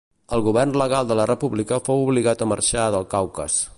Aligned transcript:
El 0.35 0.43
govern 0.45 0.71
legal 0.81 1.11
de 1.11 1.17
la 1.19 1.27
república 1.31 1.79
fou 1.89 2.01
obligat 2.07 2.43
a 2.43 2.49
marxar 2.53 2.89
del 2.97 3.07
Caucas. 3.13 3.61